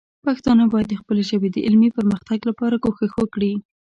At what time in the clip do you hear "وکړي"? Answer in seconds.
3.17-3.53